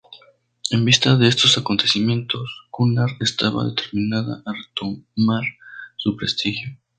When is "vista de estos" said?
0.83-1.59